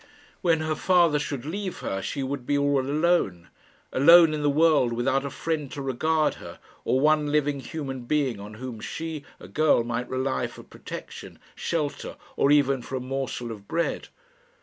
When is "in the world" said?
4.33-4.91